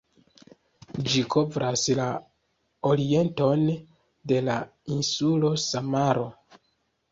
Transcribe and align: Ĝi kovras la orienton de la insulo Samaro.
Ĝi 1.11 1.19
kovras 1.35 1.83
la 1.99 2.07
orienton 2.93 3.67
de 4.33 4.43
la 4.49 4.59
insulo 4.99 5.55
Samaro. 5.69 6.29